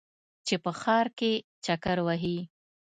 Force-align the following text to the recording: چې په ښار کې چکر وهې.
چې 0.47 0.55
په 0.63 0.71
ښار 0.79 1.07
کې 1.19 1.31
چکر 1.65 1.97
وهې. 2.05 2.37